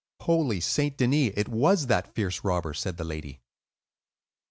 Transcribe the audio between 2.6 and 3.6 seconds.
said the lady.